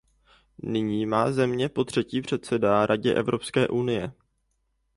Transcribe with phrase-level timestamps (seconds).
[0.63, 4.13] Nyní má země potřetí předsedá Radě Evropské unie.